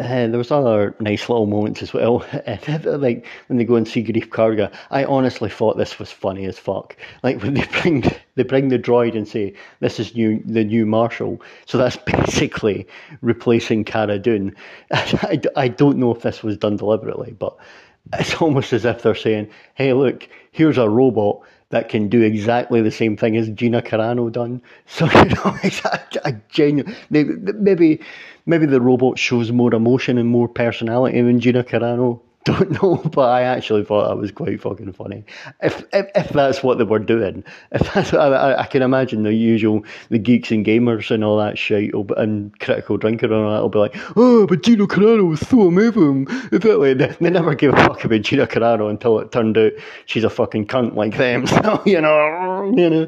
Uh, 0.00 0.26
there 0.26 0.38
was 0.38 0.50
other 0.50 0.94
nice 1.00 1.28
little 1.28 1.46
moments 1.46 1.82
as 1.82 1.92
well. 1.92 2.26
like 2.84 3.26
when 3.46 3.58
they 3.58 3.64
go 3.64 3.76
and 3.76 3.86
see 3.86 4.02
Greef 4.04 4.28
Karga, 4.28 4.72
I 4.90 5.04
honestly 5.04 5.48
thought 5.48 5.76
this 5.76 5.98
was 5.98 6.10
funny 6.10 6.46
as 6.46 6.58
fuck. 6.58 6.96
Like 7.22 7.42
when 7.42 7.54
they 7.54 7.64
bring 7.82 8.04
they 8.34 8.42
bring 8.42 8.68
the 8.68 8.78
droid 8.78 9.16
and 9.16 9.26
say 9.26 9.54
this 9.80 10.00
is 10.00 10.14
new 10.14 10.42
the 10.44 10.64
new 10.64 10.86
Marshal, 10.86 11.40
so 11.66 11.78
that's 11.78 11.96
basically 12.06 12.86
replacing 13.20 13.84
Cara 13.84 14.18
Dune. 14.18 14.54
I, 14.92 15.40
I 15.56 15.68
don't 15.68 15.98
know 15.98 16.14
if 16.14 16.22
this 16.22 16.42
was 16.42 16.56
done 16.56 16.76
deliberately, 16.76 17.32
but 17.38 17.56
it's 18.14 18.34
almost 18.34 18.72
as 18.72 18.84
if 18.84 19.02
they're 19.02 19.14
saying, 19.14 19.48
"Hey, 19.74 19.92
look, 19.92 20.28
here's 20.52 20.78
a 20.78 20.88
robot 20.88 21.40
that 21.74 21.88
can 21.90 22.08
do 22.08 22.22
exactly 22.22 22.80
the 22.80 22.90
same 22.90 23.16
thing 23.16 23.36
as 23.36 23.50
Gina 23.50 23.82
Carano 23.82 24.30
done." 24.32 24.62
So 24.86 25.06
you 25.06 25.24
know, 25.36 25.44
I, 25.64 25.72
I 26.24 26.36
genuinely 26.50 26.96
maybe 27.10 27.34
maybe 27.68 28.00
maybe 28.46 28.66
the 28.66 28.80
robot 28.80 29.18
shows 29.18 29.52
more 29.52 29.74
emotion 29.74 30.18
and 30.18 30.28
more 30.28 30.48
personality 30.48 31.20
than 31.22 31.40
Gina 31.40 31.64
Carano 31.64 32.20
don't 32.58 32.82
know, 32.82 32.96
but 32.96 33.30
I 33.30 33.42
actually 33.42 33.84
thought 33.84 34.06
that 34.06 34.16
was 34.16 34.30
quite 34.30 34.60
fucking 34.60 34.92
funny. 34.92 35.24
If 35.62 35.82
if, 35.94 36.10
if 36.14 36.28
that's 36.28 36.62
what 36.62 36.76
they 36.76 36.84
were 36.84 36.98
doing, 36.98 37.42
if 37.72 37.90
that's 37.94 38.12
I, 38.12 38.54
I 38.56 38.66
can 38.66 38.82
imagine 38.82 39.22
the 39.22 39.32
usual 39.32 39.82
the 40.10 40.18
geeks 40.18 40.50
and 40.50 40.64
gamers 40.64 41.10
and 41.10 41.24
all 41.24 41.38
that 41.38 41.56
shit 41.56 41.94
and 42.18 42.58
critical 42.60 42.98
drinker 42.98 43.26
and 43.26 43.34
all 43.34 43.50
that 43.50 43.62
will 43.62 43.70
be 43.70 43.78
like, 43.78 43.96
oh, 44.16 44.46
but 44.46 44.62
Gina 44.62 44.86
Carano 44.86 45.26
was 45.26 45.40
so 45.40 45.62
amazing. 45.62 46.26
They, 46.50 46.92
they 46.92 47.30
never 47.30 47.54
gave 47.54 47.72
a 47.72 47.76
fuck 47.76 48.04
about 48.04 48.20
Gina 48.20 48.46
Carano 48.46 48.90
until 48.90 49.18
it 49.20 49.32
turned 49.32 49.56
out 49.56 49.72
she's 50.04 50.24
a 50.24 50.30
fucking 50.30 50.66
cunt 50.66 50.94
like 50.94 51.16
them. 51.16 51.46
So 51.54 51.80
you 51.86 52.00
know, 52.00 52.74
you 52.76 52.90
know, 52.90 53.06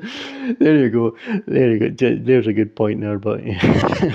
there 0.60 0.78
you 0.78 0.88
go, 0.88 1.16
there 1.46 1.72
you 1.72 1.90
go. 1.90 2.16
There's 2.16 2.46
a 2.46 2.52
good 2.52 2.74
point 2.74 3.00
there, 3.00 3.18
but 3.18 3.44
yeah. 3.44 4.14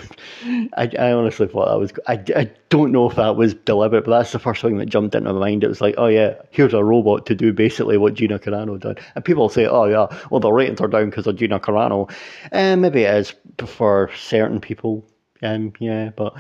I 0.78 0.90
I 0.98 1.12
honestly 1.12 1.48
thought 1.48 1.68
that 1.68 1.78
was 1.78 1.92
I 2.08 2.24
I 2.36 2.52
don't 2.70 2.92
know 2.92 3.10
if 3.10 3.18
that 3.18 3.36
was 3.36 3.54
deliberate, 3.54 4.06
but 4.06 4.18
that's 4.18 4.32
the 4.32 4.40
first 4.40 4.62
thing 4.62 4.78
that 4.78 4.88
jumped 4.88 5.11
into 5.16 5.34
my 5.34 5.40
mind. 5.40 5.64
It 5.64 5.68
was 5.68 5.82
like, 5.82 5.96
oh 5.98 6.08
yeah, 6.08 6.36
here's 6.52 6.74
a 6.74 6.84
robot 6.84 7.26
to 7.28 7.36
do 7.36 7.54
basically 7.54 7.98
what 7.98 8.14
Gina 8.14 8.40
Carano 8.40 8.80
did. 8.80 9.00
And 9.16 9.26
people 9.26 9.50
say, 9.50 9.66
oh 9.66 9.86
yeah, 9.86 10.08
well 10.30 10.40
the 10.40 10.52
ratings 10.52 10.82
are 10.82 10.88
down 10.88 11.10
because 11.10 11.28
of 11.28 11.36
Gina 11.36 11.60
Carano. 11.60 12.12
And 12.52 12.76
um, 12.76 12.82
maybe 12.82 13.04
it 13.04 13.16
is 13.16 13.34
for 13.68 14.10
certain 14.16 14.60
people. 14.60 15.06
Um, 15.44 15.74
yeah, 15.80 16.12
but 16.16 16.36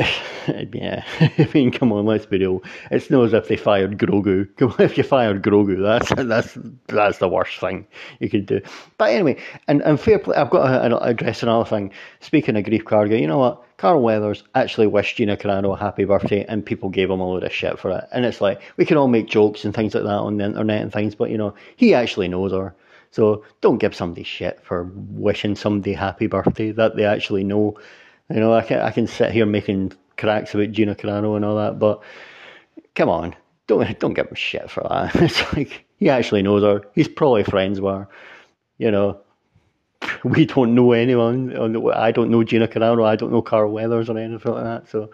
yeah, 0.72 1.04
uh, 1.20 1.28
I 1.38 1.48
mean, 1.52 1.70
come 1.70 1.92
on, 1.92 2.06
let's 2.06 2.24
be 2.24 2.38
real. 2.38 2.62
It's 2.90 3.10
not 3.10 3.24
as 3.24 3.32
if 3.34 3.48
they 3.48 3.56
fired 3.56 3.98
Grogu. 3.98 4.48
If 4.80 4.96
you 4.96 5.04
fired 5.04 5.42
Grogu, 5.42 5.82
that's 5.82 6.10
that's 6.26 6.56
that's 6.86 7.18
the 7.18 7.28
worst 7.28 7.58
thing 7.58 7.86
you 8.18 8.30
could 8.30 8.46
do. 8.46 8.60
But 8.96 9.10
anyway, 9.10 9.36
and 9.68 9.82
and 9.82 10.00
fair 10.00 10.18
play. 10.18 10.36
I've 10.36 10.50
got 10.50 10.66
to 10.66 10.96
uh, 10.96 11.00
address 11.00 11.42
another 11.42 11.68
thing. 11.68 11.92
Speaking 12.20 12.56
of 12.56 12.64
Greef 12.64 12.84
Karga, 12.84 13.20
you 13.20 13.26
know 13.26 13.38
what? 13.38 13.62
Carl 13.76 14.02
Weathers 14.02 14.42
actually 14.54 14.86
wished 14.86 15.16
Gina 15.16 15.36
Carano 15.36 15.74
a 15.74 15.76
happy 15.76 16.04
birthday, 16.04 16.44
and 16.48 16.64
people 16.64 16.88
gave 16.88 17.10
him 17.10 17.20
a 17.20 17.28
load 17.28 17.44
of 17.44 17.52
shit 17.52 17.78
for 17.78 17.90
it. 17.90 18.04
And 18.12 18.24
it's 18.24 18.40
like 18.40 18.60
we 18.76 18.86
can 18.86 18.96
all 18.96 19.08
make 19.08 19.28
jokes 19.28 19.64
and 19.64 19.74
things 19.74 19.94
like 19.94 20.04
that 20.04 20.10
on 20.10 20.38
the 20.38 20.44
internet 20.44 20.82
and 20.82 20.92
things, 20.92 21.14
but 21.14 21.30
you 21.30 21.36
know 21.36 21.54
he 21.76 21.94
actually 21.94 22.28
knows 22.28 22.52
her. 22.52 22.74
So 23.10 23.44
don't 23.60 23.78
give 23.78 23.94
somebody 23.94 24.22
shit 24.22 24.60
for 24.62 24.90
wishing 24.94 25.56
somebody 25.56 25.92
happy 25.92 26.26
birthday 26.26 26.70
that 26.72 26.96
they 26.96 27.04
actually 27.04 27.44
know. 27.44 27.76
You 28.30 28.40
know, 28.40 28.54
I 28.54 28.62
can 28.62 28.80
I 28.80 28.90
can 28.90 29.06
sit 29.06 29.32
here 29.32 29.46
making 29.46 29.92
cracks 30.16 30.54
about 30.54 30.72
Gina 30.72 30.94
Carano 30.94 31.36
and 31.36 31.44
all 31.44 31.56
that, 31.56 31.78
but 31.78 32.02
come 32.94 33.08
on, 33.08 33.34
don't 33.66 33.98
don't 33.98 34.14
give 34.14 34.28
him 34.28 34.34
shit 34.34 34.70
for 34.70 34.86
that. 34.88 35.14
It's 35.22 35.52
like 35.52 35.84
he 35.96 36.08
actually 36.08 36.42
knows 36.42 36.62
her. 36.62 36.82
He's 36.94 37.08
probably 37.08 37.44
friends 37.44 37.80
with 37.80 37.94
her. 37.94 38.08
You 38.78 38.90
know, 38.90 39.20
we 40.24 40.46
don't 40.46 40.74
know 40.74 40.92
anyone. 40.92 41.56
I 41.92 42.12
don't 42.12 42.30
know 42.30 42.44
Gina 42.44 42.68
Carano. 42.68 43.04
I 43.04 43.16
don't 43.16 43.32
know 43.32 43.42
Carl 43.42 43.72
Weathers 43.72 44.08
or 44.08 44.18
anything 44.18 44.52
like 44.52 44.64
that. 44.64 44.88
So, 44.88 45.10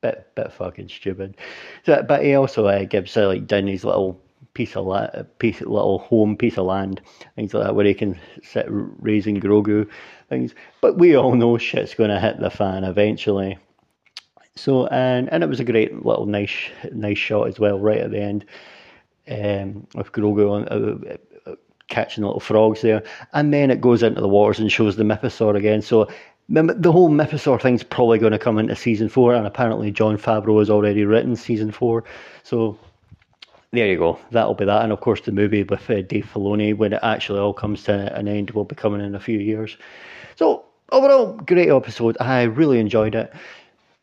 bit 0.00 0.28
bit 0.34 0.52
fucking 0.52 0.88
stupid. 0.88 1.36
So, 1.84 2.02
but 2.02 2.24
he 2.24 2.34
also 2.34 2.66
uh, 2.66 2.84
gives 2.84 3.16
uh, 3.16 3.26
like 3.26 3.46
Din 3.46 3.66
his 3.66 3.84
little 3.84 4.20
piece 4.54 4.76
of 4.76 4.86
la- 4.86 5.22
piece, 5.38 5.60
little 5.60 5.98
home 5.98 6.36
piece 6.36 6.58
of 6.58 6.66
land, 6.66 7.00
things 7.36 7.54
like 7.54 7.64
that, 7.64 7.74
where 7.74 7.86
he 7.86 7.94
can 7.94 8.18
sit 8.42 8.66
raising 8.68 9.40
Grogu 9.40 9.88
things. 10.30 10.54
But 10.80 10.96
we 10.96 11.14
all 11.14 11.34
know 11.34 11.58
shit's 11.58 11.94
going 11.94 12.10
to 12.10 12.18
hit 12.18 12.40
the 12.40 12.48
fan 12.50 12.84
eventually. 12.84 13.58
So 14.56 14.86
and 14.86 15.30
and 15.30 15.44
it 15.44 15.48
was 15.48 15.60
a 15.60 15.64
great 15.64 16.04
little 16.06 16.26
nice 16.26 16.70
nice 16.92 17.18
shot 17.18 17.48
as 17.48 17.60
well, 17.60 17.78
right 17.78 18.00
at 18.00 18.10
the 18.10 18.20
end, 18.20 18.46
um, 19.28 19.86
with 19.94 20.12
Grogu 20.12 20.50
on. 20.50 20.68
Uh, 20.68 21.16
catching 21.90 22.24
little 22.24 22.40
frogs 22.40 22.80
there. 22.80 23.02
And 23.32 23.52
then 23.52 23.70
it 23.70 23.80
goes 23.80 24.02
into 24.02 24.20
the 24.20 24.28
waters 24.28 24.60
and 24.60 24.72
shows 24.72 24.96
the 24.96 25.02
Mythosaur 25.02 25.56
again. 25.56 25.82
So 25.82 26.08
the 26.48 26.92
whole 26.92 27.10
Mythosaur 27.10 27.60
thing's 27.60 27.82
probably 27.82 28.18
going 28.18 28.32
to 28.32 28.38
come 28.38 28.58
into 28.58 28.74
season 28.74 29.08
four, 29.08 29.34
and 29.34 29.46
apparently 29.46 29.90
Jon 29.92 30.16
Favreau 30.16 30.58
has 30.58 30.70
already 30.70 31.04
written 31.04 31.36
season 31.36 31.70
four. 31.70 32.04
So 32.42 32.78
there 33.72 33.86
you 33.86 33.98
go. 33.98 34.18
That'll 34.32 34.54
be 34.54 34.64
that. 34.64 34.82
And 34.82 34.92
of 34.92 35.00
course, 35.00 35.20
the 35.20 35.32
movie 35.32 35.62
with 35.62 35.88
uh, 35.88 36.02
Dave 36.02 36.28
Filoni, 36.32 36.76
when 36.76 36.92
it 36.92 37.00
actually 37.02 37.38
all 37.38 37.54
comes 37.54 37.84
to 37.84 38.14
an 38.16 38.26
end, 38.26 38.50
will 38.50 38.64
be 38.64 38.74
coming 38.74 39.00
in 39.00 39.14
a 39.14 39.20
few 39.20 39.38
years. 39.38 39.76
So 40.36 40.64
overall, 40.90 41.34
great 41.34 41.68
episode. 41.68 42.16
I 42.20 42.42
really 42.42 42.80
enjoyed 42.80 43.14
it. 43.14 43.32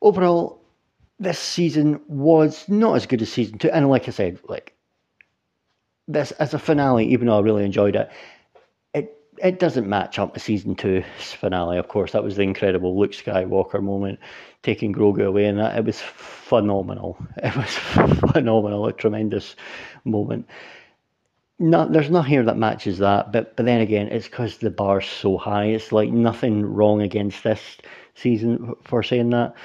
Overall, 0.01 0.61
this 1.19 1.39
season 1.39 1.99
was 2.07 2.67
not 2.69 2.95
as 2.95 3.05
good 3.05 3.21
as 3.21 3.31
season 3.31 3.57
two. 3.57 3.69
And 3.71 3.89
like 3.89 4.07
I 4.07 4.11
said, 4.11 4.39
like 4.47 4.73
this 6.07 6.31
as 6.31 6.53
a 6.53 6.59
finale, 6.59 7.05
even 7.07 7.27
though 7.27 7.37
I 7.37 7.41
really 7.41 7.65
enjoyed 7.65 7.95
it, 7.95 8.09
it 9.41 9.59
doesn't 9.59 9.87
match 9.87 10.19
up 10.19 10.33
to 10.33 10.39
season 10.39 10.75
two's 10.75 11.03
finale. 11.33 11.77
Of 11.77 11.87
course, 11.87 12.11
that 12.11 12.23
was 12.23 12.35
the 12.35 12.43
incredible 12.43 12.97
Luke 12.97 13.11
Skywalker 13.11 13.81
moment, 13.81 14.19
taking 14.63 14.93
Grogu 14.93 15.25
away, 15.25 15.45
and 15.45 15.59
that 15.59 15.77
it 15.77 15.85
was 15.85 15.99
phenomenal. 16.01 17.17
It 17.37 17.55
was 17.55 17.69
phenomenal, 18.33 18.87
a 18.87 18.93
tremendous 18.93 19.55
moment. 20.03 20.47
Not, 21.59 21.91
there's 21.91 22.09
nothing 22.09 22.29
here 22.29 22.43
that 22.43 22.57
matches 22.57 22.99
that, 22.99 23.31
but 23.31 23.55
but 23.55 23.65
then 23.65 23.81
again, 23.81 24.07
it's 24.09 24.27
because 24.27 24.57
the 24.57 24.69
bar's 24.69 25.07
so 25.07 25.37
high. 25.37 25.65
It's 25.65 25.91
like 25.91 26.09
nothing 26.09 26.65
wrong 26.65 27.01
against 27.01 27.43
this 27.43 27.61
season 28.15 28.75
for 28.83 29.01
saying 29.01 29.31
that. 29.31 29.55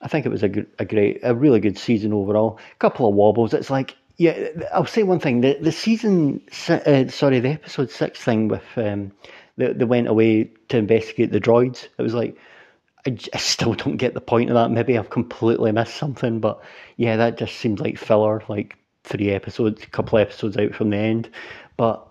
I 0.00 0.08
think 0.08 0.26
it 0.26 0.28
was 0.28 0.42
a, 0.42 0.50
a 0.78 0.84
great, 0.84 1.20
a 1.22 1.34
really 1.34 1.60
good 1.60 1.78
season 1.78 2.12
overall. 2.12 2.58
A 2.72 2.76
couple 2.76 3.08
of 3.08 3.14
wobbles. 3.14 3.54
It's 3.54 3.70
like, 3.70 3.96
yeah, 4.16 4.48
I'll 4.72 4.86
say 4.86 5.02
one 5.02 5.20
thing. 5.20 5.40
The 5.40 5.58
the 5.60 5.72
season, 5.72 6.40
uh, 6.68 7.08
sorry, 7.08 7.40
the 7.40 7.50
episode 7.50 7.90
six 7.90 8.20
thing 8.20 8.48
with 8.48 8.64
um, 8.76 9.12
they, 9.56 9.72
they 9.72 9.84
went 9.84 10.08
away 10.08 10.50
to 10.68 10.78
investigate 10.78 11.32
the 11.32 11.40
droids. 11.40 11.88
It 11.98 12.02
was 12.02 12.14
like, 12.14 12.36
I, 13.06 13.16
I 13.32 13.38
still 13.38 13.74
don't 13.74 13.96
get 13.96 14.14
the 14.14 14.20
point 14.20 14.50
of 14.50 14.54
that. 14.54 14.70
Maybe 14.70 14.96
I've 14.96 15.10
completely 15.10 15.72
missed 15.72 15.96
something, 15.96 16.40
but 16.40 16.60
yeah, 16.96 17.16
that 17.16 17.38
just 17.38 17.56
seemed 17.56 17.80
like 17.80 17.98
filler. 17.98 18.42
Like 18.48 18.76
three 19.02 19.30
episodes, 19.30 19.82
a 19.82 19.86
couple 19.86 20.18
episodes 20.18 20.56
out 20.56 20.74
from 20.74 20.90
the 20.90 20.96
end, 20.96 21.28
but 21.76 22.06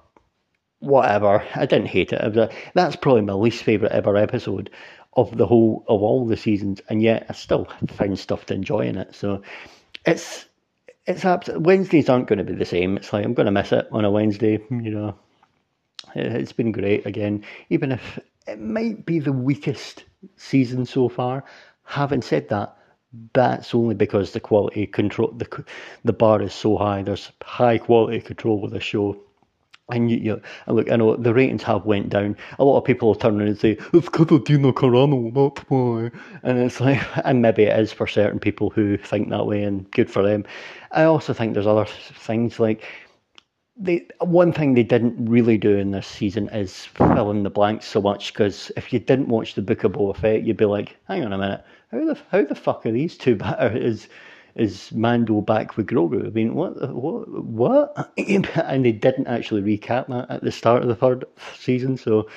whatever. 0.79 1.43
I 1.55 1.65
didn't 1.65 1.87
hate 1.87 2.11
it. 2.11 2.37
it 2.37 2.51
that's 2.73 2.97
probably 2.97 3.21
my 3.21 3.33
least 3.33 3.63
favorite 3.63 3.93
ever 3.93 4.17
episode 4.17 4.69
of 5.13 5.37
the 5.37 5.45
whole 5.45 5.85
of 5.87 6.01
all 6.01 6.25
the 6.25 6.35
seasons, 6.37 6.81
and 6.89 7.01
yet 7.01 7.27
I 7.29 7.33
still 7.33 7.67
found 7.87 8.19
stuff 8.19 8.45
to 8.47 8.53
enjoy 8.53 8.81
in 8.81 8.97
it. 8.97 9.15
So 9.15 9.41
it's 10.05 10.45
it's 11.05 11.25
abs- 11.25 11.49
Wednesdays 11.55 12.09
aren't 12.09 12.27
going 12.27 12.39
to 12.39 12.45
be 12.45 12.53
the 12.55 12.65
same. 12.65 12.97
It's 12.97 13.13
like 13.13 13.25
I'm 13.25 13.33
going 13.33 13.45
to 13.47 13.51
miss 13.51 13.71
it 13.71 13.87
on 13.91 14.05
a 14.05 14.11
Wednesday. 14.11 14.57
Hmm. 14.57 14.79
You 14.81 14.91
know, 14.91 15.15
it's 16.15 16.53
been 16.53 16.71
great 16.71 17.05
again, 17.05 17.43
even 17.69 17.91
if 17.91 18.19
it 18.47 18.59
might 18.59 19.05
be 19.05 19.19
the 19.19 19.33
weakest 19.33 20.05
season 20.37 20.85
so 20.85 21.09
far. 21.09 21.43
Having 21.85 22.21
said 22.21 22.49
that, 22.49 22.77
that's 23.33 23.75
only 23.75 23.95
because 23.95 24.31
the 24.31 24.39
quality 24.39 24.87
control 24.87 25.31
the 25.31 25.65
the 26.03 26.13
bar 26.13 26.41
is 26.41 26.53
so 26.53 26.77
high. 26.77 27.03
There's 27.03 27.31
high 27.43 27.77
quality 27.77 28.21
control 28.21 28.61
with 28.61 28.71
the 28.71 28.79
show. 28.79 29.17
And 29.89 30.09
you, 30.09 30.17
you 30.17 30.41
look, 30.67 30.89
I 30.89 30.95
know 30.95 31.17
the 31.17 31.33
ratings 31.33 31.63
have 31.63 31.85
went 31.85 32.09
down. 32.09 32.37
A 32.57 32.63
lot 32.63 32.77
of 32.77 32.85
people 32.85 33.09
will 33.09 33.15
turn 33.15 33.37
around 33.37 33.49
and 33.49 33.59
say 33.59 33.77
it's 33.93 34.05
because 34.05 34.31
of 34.31 34.45
Gina 34.45 34.71
Carano, 34.71 35.33
that's 35.33 35.69
why. 35.69 36.09
And 36.43 36.57
it's 36.59 36.79
like, 36.79 37.01
and 37.25 37.41
maybe 37.41 37.63
it 37.63 37.77
is 37.77 37.91
for 37.91 38.07
certain 38.07 38.39
people 38.39 38.69
who 38.69 38.97
think 38.97 39.29
that 39.29 39.45
way, 39.45 39.63
and 39.63 39.89
good 39.91 40.09
for 40.09 40.23
them. 40.23 40.45
I 40.91 41.03
also 41.03 41.33
think 41.33 41.53
there's 41.53 41.67
other 41.67 41.85
things 41.85 42.59
like 42.59 42.83
they 43.75 44.05
one 44.19 44.53
thing 44.53 44.73
they 44.73 44.83
didn't 44.83 45.25
really 45.25 45.57
do 45.57 45.77
in 45.77 45.91
this 45.91 46.07
season 46.07 46.47
is 46.49 46.85
fill 46.85 47.31
in 47.31 47.43
the 47.43 47.49
blanks 47.49 47.85
so 47.85 48.01
much 48.01 48.31
because 48.31 48.71
if 48.77 48.93
you 48.93 48.99
didn't 48.99 49.29
watch 49.29 49.55
the 49.55 49.61
Book 49.61 49.83
of 49.83 49.93
Boba 49.93 50.15
Fett, 50.15 50.43
you'd 50.43 50.57
be 50.57 50.65
like, 50.65 50.95
hang 51.07 51.25
on 51.25 51.33
a 51.33 51.37
minute, 51.37 51.65
how 51.91 52.05
the 52.05 52.17
how 52.31 52.43
the 52.43 52.55
fuck 52.55 52.85
are 52.85 52.91
these 52.91 53.17
two? 53.17 53.37
Is 53.59 54.07
is 54.55 54.91
Mando 54.91 55.41
back 55.41 55.77
with 55.77 55.87
Grogu? 55.87 56.27
I 56.27 56.29
mean, 56.29 56.53
what 56.53 56.93
what 56.93 57.27
what? 57.43 58.13
and 58.17 58.85
they 58.85 58.91
didn't 58.91 59.27
actually 59.27 59.61
recap 59.61 60.07
that 60.07 60.29
at 60.29 60.43
the 60.43 60.51
start 60.51 60.81
of 60.81 60.87
the 60.87 60.95
third 60.95 61.25
season, 61.57 61.97
so. 61.97 62.27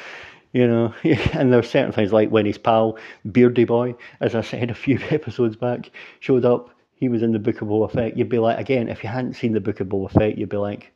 You 0.53 0.67
know, 0.67 0.95
and 1.35 1.53
there 1.53 1.59
are 1.59 1.63
certain 1.63 1.93
things 1.93 2.15
like 2.15 2.31
when 2.31 2.47
his 2.47 2.57
pal 2.57 2.97
Beardy 3.31 3.65
Boy, 3.65 3.95
as 4.21 4.35
I 4.35 4.41
said 4.41 4.71
a 4.71 4.75
few 4.75 4.99
episodes 5.11 5.57
back, 5.57 5.91
showed 6.21 6.47
up. 6.47 6.71
He 6.95 7.11
was 7.11 7.23
in 7.23 7.33
the 7.33 7.39
Book 7.39 7.61
of 7.61 7.69
Boba 7.69 7.91
Fett. 7.91 8.17
You'd 8.17 8.31
be 8.31 8.39
like, 8.39 8.59
again, 8.59 8.89
if 8.89 9.05
you 9.05 9.11
hadn't 9.11 9.35
seen 9.35 9.53
the 9.53 9.61
Book 9.61 9.81
of 9.81 9.89
Boba 9.89 10.11
Fett, 10.11 10.39
you'd 10.39 10.49
be 10.49 10.57
like, 10.57 10.95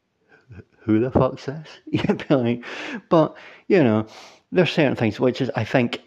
who 0.78 0.98
the 0.98 1.10
fuck's 1.10 1.44
this? 1.44 1.68
You'd 1.86 2.26
be 2.26 2.34
like, 2.34 2.64
but 3.10 3.36
you 3.68 3.84
know, 3.84 4.06
there's 4.50 4.72
certain 4.72 4.96
things 4.96 5.20
which 5.20 5.40
is 5.40 5.50
I 5.54 5.64
think 5.64 6.00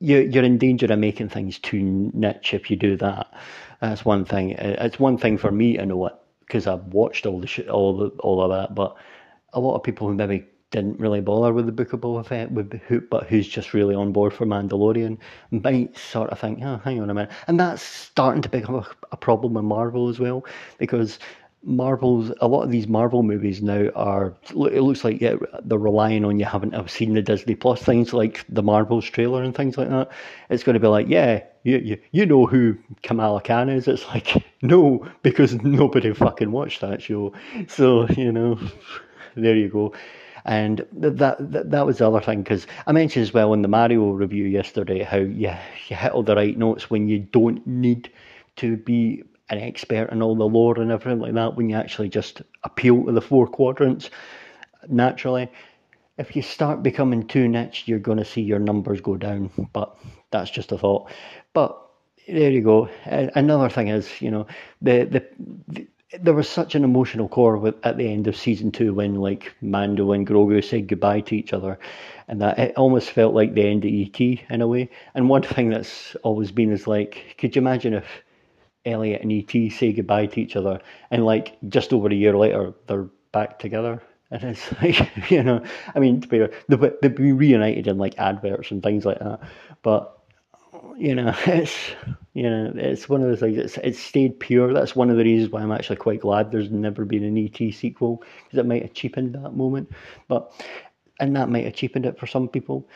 you, 0.00 0.18
you're 0.18 0.44
in 0.44 0.58
danger 0.58 0.86
of 0.92 0.98
making 0.98 1.28
things 1.28 1.58
too 1.58 2.10
niche 2.14 2.54
if 2.54 2.70
you 2.70 2.76
do 2.76 2.96
that. 2.96 3.32
That's 3.80 4.04
one 4.04 4.24
thing. 4.24 4.56
Uh, 4.56 4.76
it's 4.80 4.98
one 4.98 5.18
thing 5.18 5.38
for 5.38 5.50
me 5.50 5.76
to 5.76 5.86
know 5.86 6.06
it 6.06 6.14
because 6.40 6.66
I've 6.66 6.84
watched 6.86 7.26
all 7.26 7.40
the 7.40 7.46
shit, 7.46 7.68
all 7.68 7.96
the, 7.96 8.08
all 8.20 8.42
of 8.42 8.50
that. 8.50 8.74
But 8.74 8.96
a 9.52 9.60
lot 9.60 9.76
of 9.76 9.82
people 9.82 10.08
who 10.08 10.14
maybe 10.14 10.44
didn't 10.70 11.00
really 11.00 11.20
bother 11.20 11.52
with 11.52 11.66
the 11.66 11.72
Book 11.72 11.92
of 11.92 12.00
Boba 12.00 12.26
Fett, 12.26 12.50
with 12.52 12.78
who, 12.86 13.00
but 13.00 13.26
who's 13.26 13.48
just 13.48 13.72
really 13.72 13.94
on 13.94 14.12
board 14.12 14.34
for 14.34 14.44
Mandalorian, 14.46 15.18
might 15.50 15.96
sort 15.96 16.30
of 16.30 16.38
think, 16.38 16.60
oh, 16.62 16.76
hang 16.78 17.00
on 17.00 17.10
a 17.10 17.14
minute. 17.14 17.30
And 17.46 17.58
that's 17.58 17.82
starting 17.82 18.42
to 18.42 18.48
become 18.48 18.74
a, 18.76 18.86
a 19.12 19.16
problem 19.16 19.54
with 19.54 19.64
Marvel 19.64 20.08
as 20.08 20.18
well, 20.18 20.44
because 20.76 21.18
Marvel's 21.62 22.32
a 22.40 22.46
lot 22.46 22.62
of 22.62 22.70
these 22.70 22.86
Marvel 22.86 23.22
movies 23.22 23.60
now 23.62 23.88
are 23.96 24.34
it 24.50 24.80
looks 24.82 25.02
like 25.02 25.20
yeah, 25.20 25.34
they're 25.64 25.78
relying 25.78 26.24
on 26.24 26.38
you 26.38 26.44
having 26.44 26.70
to 26.70 26.76
have 26.76 26.90
seen 26.90 27.14
the 27.14 27.22
Disney 27.22 27.56
Plus 27.56 27.82
things 27.82 28.12
like 28.12 28.44
the 28.48 28.62
Marvels 28.62 29.04
trailer 29.04 29.42
and 29.42 29.54
things 29.54 29.76
like 29.76 29.88
that. 29.88 30.10
It's 30.50 30.62
going 30.62 30.74
to 30.74 30.80
be 30.80 30.86
like 30.86 31.08
yeah, 31.08 31.42
you 31.64 31.78
you, 31.78 32.00
you 32.12 32.26
know 32.26 32.46
who 32.46 32.76
Kamala 33.02 33.40
Khan 33.40 33.68
is. 33.68 33.88
It's 33.88 34.06
like 34.06 34.44
no, 34.62 35.06
because 35.22 35.54
nobody 35.62 36.12
fucking 36.12 36.52
watched 36.52 36.80
that 36.80 37.02
show. 37.02 37.32
So 37.66 38.06
you 38.10 38.30
know, 38.30 38.58
there 39.34 39.56
you 39.56 39.68
go. 39.68 39.94
And 40.44 40.86
that 40.92 41.18
that, 41.18 41.70
that 41.70 41.86
was 41.86 41.98
the 41.98 42.08
other 42.08 42.20
thing 42.20 42.42
because 42.42 42.68
I 42.86 42.92
mentioned 42.92 43.24
as 43.24 43.34
well 43.34 43.52
in 43.52 43.62
the 43.62 43.68
Mario 43.68 44.10
review 44.10 44.44
yesterday 44.44 45.02
how 45.02 45.18
you 45.18 45.52
you 45.88 45.96
hit 45.96 46.12
all 46.12 46.22
the 46.22 46.36
right 46.36 46.56
notes 46.56 46.88
when 46.88 47.08
you 47.08 47.18
don't 47.18 47.66
need 47.66 48.10
to 48.56 48.76
be 48.76 49.24
an 49.50 49.58
expert 49.58 50.10
in 50.10 50.22
all 50.22 50.36
the 50.36 50.44
lore 50.44 50.78
and 50.80 50.90
everything 50.90 51.20
like 51.20 51.34
that 51.34 51.56
when 51.56 51.68
you 51.68 51.76
actually 51.76 52.08
just 52.08 52.42
appeal 52.64 53.04
to 53.06 53.12
the 53.12 53.20
four 53.20 53.46
quadrants 53.46 54.10
naturally. 54.88 55.50
If 56.18 56.34
you 56.34 56.42
start 56.42 56.82
becoming 56.82 57.26
too 57.26 57.46
niche, 57.48 57.84
you're 57.86 58.00
going 58.00 58.18
to 58.18 58.24
see 58.24 58.42
your 58.42 58.58
numbers 58.58 59.00
go 59.00 59.16
down. 59.16 59.50
But 59.72 59.96
that's 60.30 60.50
just 60.50 60.72
a 60.72 60.78
thought. 60.78 61.10
But 61.52 61.80
there 62.26 62.50
you 62.50 62.60
go. 62.60 62.88
Another 63.06 63.68
thing 63.68 63.88
is, 63.88 64.20
you 64.20 64.30
know, 64.30 64.46
the 64.82 65.04
the, 65.04 65.26
the 65.68 65.86
there 66.20 66.34
was 66.34 66.48
such 66.48 66.74
an 66.74 66.84
emotional 66.84 67.28
core 67.28 67.58
with, 67.58 67.74
at 67.84 67.98
the 67.98 68.10
end 68.10 68.26
of 68.26 68.36
season 68.36 68.72
two 68.72 68.94
when 68.94 69.16
like 69.16 69.54
Mando 69.60 70.12
and 70.12 70.26
Grogu 70.26 70.64
said 70.64 70.88
goodbye 70.88 71.20
to 71.20 71.36
each 71.36 71.52
other, 71.52 71.78
and 72.28 72.40
that 72.40 72.58
it 72.58 72.76
almost 72.76 73.10
felt 73.10 73.34
like 73.34 73.54
the 73.54 73.66
end 73.66 73.84
of 73.84 73.92
ET 73.92 74.20
in 74.20 74.62
a 74.62 74.66
way. 74.66 74.90
And 75.14 75.28
one 75.28 75.42
thing 75.54 75.70
that's 75.70 76.16
always 76.22 76.50
been 76.50 76.72
is 76.72 76.86
like, 76.86 77.36
could 77.38 77.54
you 77.54 77.60
imagine 77.62 77.94
if 77.94 78.06
Elliot 78.88 79.22
and 79.22 79.32
ET 79.32 79.72
say 79.72 79.92
goodbye 79.92 80.26
to 80.26 80.40
each 80.40 80.56
other, 80.56 80.80
and 81.10 81.24
like 81.24 81.56
just 81.68 81.92
over 81.92 82.08
a 82.08 82.14
year 82.14 82.36
later, 82.36 82.72
they're 82.86 83.08
back 83.32 83.58
together. 83.58 84.02
And 84.30 84.44
it's 84.44 84.70
like, 84.82 85.10
you 85.30 85.42
know, 85.42 85.64
I 85.94 85.98
mean, 86.00 86.20
to 86.20 86.28
be 86.28 86.46
they'll, 86.68 86.90
they'll 87.00 87.10
be 87.10 87.32
reunited 87.32 87.86
in 87.86 87.96
like 87.96 88.18
adverts 88.18 88.70
and 88.70 88.82
things 88.82 89.06
like 89.06 89.18
that. 89.20 89.40
But, 89.80 90.18
you 90.98 91.14
know, 91.14 91.34
it's, 91.46 91.74
you 92.34 92.42
know, 92.42 92.70
it's 92.74 93.08
one 93.08 93.22
of 93.22 93.28
those 93.28 93.40
things, 93.40 93.56
it's, 93.56 93.78
it's 93.78 93.98
stayed 93.98 94.38
pure. 94.38 94.74
That's 94.74 94.94
one 94.94 95.08
of 95.08 95.16
the 95.16 95.24
reasons 95.24 95.50
why 95.50 95.62
I'm 95.62 95.72
actually 95.72 95.96
quite 95.96 96.20
glad 96.20 96.52
there's 96.52 96.70
never 96.70 97.06
been 97.06 97.24
an 97.24 97.38
ET 97.38 97.72
sequel, 97.72 98.22
because 98.44 98.58
it 98.58 98.66
might 98.66 98.82
have 98.82 98.92
cheapened 98.92 99.34
that 99.34 99.56
moment. 99.56 99.90
But, 100.28 100.52
and 101.20 101.34
that 101.34 101.48
might 101.48 101.64
have 101.64 101.74
cheapened 101.74 102.04
it 102.04 102.18
for 102.18 102.26
some 102.26 102.48
people. 102.48 102.86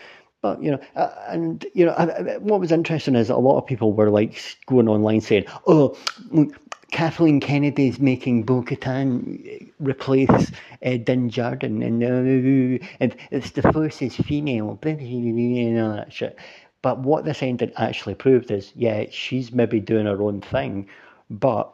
But 0.42 0.62
you 0.62 0.72
know, 0.72 0.80
uh, 0.96 1.10
and 1.28 1.66
you 1.74 1.86
know, 1.86 1.92
what 2.40 2.60
was 2.60 2.72
interesting 2.72 3.16
is 3.16 3.30
a 3.30 3.36
lot 3.36 3.58
of 3.58 3.66
people 3.66 3.94
were 3.94 4.10
like 4.10 4.40
going 4.66 4.88
online 4.88 5.22
saying, 5.22 5.46
"Oh, 5.68 5.96
Kathleen 6.92 7.40
Kennedy's 7.40 8.00
making 8.00 8.44
Bo-Katan 8.44 9.70
replace 9.80 10.52
uh, 10.84 10.98
Din 11.04 11.30
and, 11.36 12.04
uh, 12.04 12.86
and 13.00 13.16
it's 13.32 13.52
the 13.52 13.62
first 13.72 14.02
is 14.02 14.16
female, 14.16 14.78
and 14.84 15.80
all 15.80 15.94
that 15.96 16.12
shit." 16.12 16.38
But 16.82 17.00
what 17.00 17.24
this 17.24 17.42
ending 17.42 17.72
actually 17.78 18.16
proved 18.16 18.50
is, 18.50 18.72
yeah, 18.76 19.06
she's 19.10 19.52
maybe 19.52 19.80
doing 19.80 20.06
her 20.06 20.22
own 20.22 20.40
thing, 20.42 20.88
but 21.30 21.72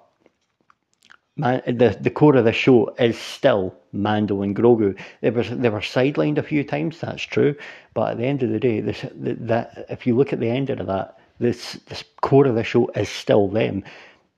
Man, 1.37 1.63
the 1.67 1.97
the 2.01 2.11
core 2.11 2.37
of 2.37 2.47
the 2.47 2.53
show 2.53 2.95
is 2.99 3.19
still 3.19 3.75
Mando 3.93 4.43
and 4.43 4.55
Grogu. 4.55 4.99
They 5.21 5.31
were 5.31 5.43
they 5.43 5.69
were 5.69 5.81
sidelined 5.81 6.39
a 6.39 6.43
few 6.43 6.65
times. 6.65 7.01
That's 7.01 7.23
true, 7.23 7.55
but 7.95 8.13
at 8.13 8.19
the 8.19 8.27
end 8.27 8.43
of 8.43 8.51
the 8.51 8.61
day, 8.61 8.81
this 8.81 9.05
that 9.15 9.87
if 9.89 10.07
you 10.07 10.17
look 10.17 10.33
at 10.33 10.41
the 10.41 10.51
end 10.51 10.71
of 10.71 10.87
that, 10.87 11.19
this 11.39 11.75
this 11.87 12.05
core 12.21 12.47
of 12.47 12.55
the 12.55 12.65
show 12.65 12.89
is 12.89 13.09
still 13.09 13.49
them. 13.49 13.85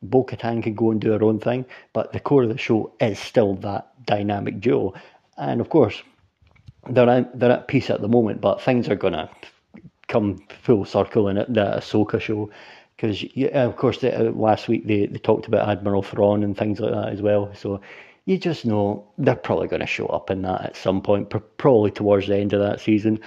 Bo 0.03 0.25
Katan 0.25 0.63
can 0.63 0.75
go 0.75 0.91
and 0.91 1.01
do 1.01 1.13
her 1.13 1.23
own 1.23 1.39
thing, 1.39 1.65
but 1.93 2.13
the 2.13 2.21
core 2.21 2.45
of 2.45 2.49
the 2.49 2.59
show 2.59 2.93
is 3.01 3.19
still 3.19 3.55
that 3.57 3.89
dynamic 4.07 4.61
duo. 4.61 4.95
And 5.37 5.61
of 5.61 5.69
course, 5.69 6.03
they're 6.89 7.09
at, 7.09 7.39
they're 7.39 7.51
at 7.51 7.69
peace 7.69 7.91
at 7.91 8.01
the 8.01 8.09
moment, 8.09 8.41
but 8.41 8.63
things 8.63 8.89
are 8.89 8.97
gonna 8.97 9.31
come 10.09 10.43
full 10.63 10.85
circle 10.87 11.29
in 11.29 11.37
it, 11.37 11.53
the 11.53 11.77
Ahsoka 11.79 12.21
show 12.21 12.51
because 13.01 13.25
of 13.55 13.77
course 13.77 14.03
uh, 14.05 14.31
last 14.35 14.69
week 14.69 14.87
they, 14.87 15.07
they 15.07 15.19
talked 15.19 15.47
about 15.47 15.69
Admiral 15.69 16.03
Thrawn 16.03 16.43
and 16.43 16.57
things 16.57 16.81
like 16.81 16.93
that 16.93 17.09
as 17.09 17.23
well. 17.23 17.51
So 17.55 17.81
you 18.25 18.39
just 18.39 18.65
know 18.65 19.07
they're 19.19 19.35
probably 19.35 19.69
going 19.69 19.81
to 19.81 19.87
show 19.87 20.07
up 20.07 20.31
in 20.31 20.43
that 20.43 20.63
at 20.63 20.77
some 20.77 21.01
point, 21.01 21.33
probably 21.57 21.91
towards 21.91 22.27
the 22.27 22.37
end 22.37 22.53
of 22.53 22.61
that 22.61 22.81
season. 22.81 23.21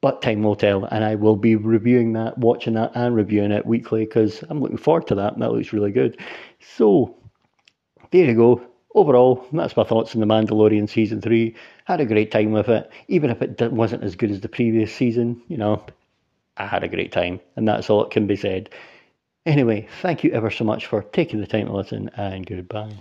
But 0.00 0.22
time 0.22 0.42
will 0.42 0.56
tell, 0.56 0.84
and 0.84 1.04
I 1.04 1.14
will 1.14 1.36
be 1.36 1.56
reviewing 1.56 2.12
that, 2.12 2.38
watching 2.38 2.74
that, 2.74 2.92
and 2.94 3.14
reviewing 3.14 3.50
it 3.50 3.66
weekly 3.66 4.04
because 4.04 4.44
I'm 4.48 4.60
looking 4.60 4.76
forward 4.76 5.06
to 5.08 5.14
that. 5.16 5.32
and 5.32 5.42
That 5.42 5.52
looks 5.52 5.72
really 5.72 5.90
good. 5.90 6.20
So 6.60 7.16
there 8.10 8.26
you 8.26 8.34
go. 8.34 8.62
Overall, 8.94 9.46
that's 9.52 9.76
my 9.76 9.84
thoughts 9.84 10.14
on 10.14 10.20
The 10.20 10.26
Mandalorian 10.26 10.88
season 10.88 11.20
three. 11.20 11.54
Had 11.84 12.00
a 12.00 12.06
great 12.06 12.30
time 12.30 12.52
with 12.52 12.68
it, 12.68 12.90
even 13.08 13.30
if 13.30 13.42
it 13.42 13.72
wasn't 13.72 14.04
as 14.04 14.16
good 14.16 14.30
as 14.30 14.40
the 14.40 14.48
previous 14.48 14.94
season. 14.94 15.42
You 15.48 15.56
know, 15.58 15.84
I 16.56 16.66
had 16.66 16.84
a 16.84 16.88
great 16.88 17.12
time, 17.12 17.40
and 17.56 17.66
that's 17.66 17.90
all 17.90 18.02
that 18.02 18.10
can 18.10 18.26
be 18.26 18.36
said. 18.36 18.70
Anyway, 19.44 19.88
thank 20.02 20.24
you 20.24 20.30
ever 20.32 20.50
so 20.50 20.64
much 20.64 20.86
for 20.86 21.02
taking 21.02 21.40
the 21.40 21.46
time 21.46 21.66
to 21.66 21.72
listen, 21.72 22.10
and 22.16 22.46
goodbye. 22.46 22.94